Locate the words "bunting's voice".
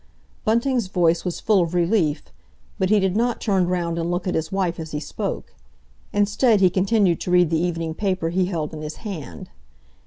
0.45-1.23